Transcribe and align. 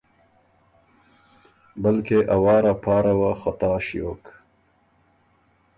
بلکې 1.83 2.17
ا 2.35 2.37
وار 2.43 2.63
ا 2.73 2.75
پاره 2.83 3.13
وه 3.19 3.31
خطا 3.41 3.71
ݭیوک۔ 3.85 4.23